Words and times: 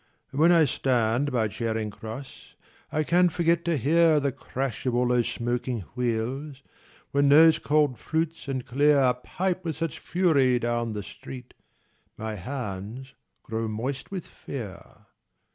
And 0.31 0.39
when 0.39 0.51
I 0.51 0.65
stand 0.65 1.31
by 1.31 1.47
Charing 1.47 1.91
Cross 1.91 2.55
I 2.91 3.03
can 3.03 3.29
forget 3.29 3.63
to 3.65 3.77
hear 3.77 4.19
The 4.19 4.31
crash 4.31 4.87
of 4.87 4.95
all 4.95 5.07
those 5.09 5.29
smoking 5.29 5.81
wheels, 5.93 6.63
When 7.11 7.29
those 7.29 7.59
cold 7.59 7.99
flutes 7.99 8.47
and 8.47 8.65
clear 8.65 9.13
Pipe 9.23 9.63
with 9.63 9.77
such 9.77 9.99
fury 9.99 10.57
down 10.57 10.93
the 10.93 11.03
street. 11.03 11.53
My 12.17 12.33
hands 12.33 13.13
grow 13.43 13.67
moist 13.67 14.09
with 14.09 14.25
fear. 14.25 15.05